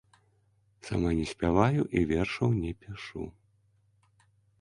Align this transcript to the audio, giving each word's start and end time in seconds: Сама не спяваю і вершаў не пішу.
Сама 0.87 1.09
не 1.19 1.25
спяваю 1.33 1.81
і 1.99 2.03
вершаў 2.11 2.49
не 2.61 2.71
пішу. 2.87 3.23